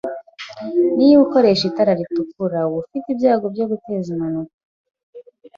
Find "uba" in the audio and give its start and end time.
2.67-2.77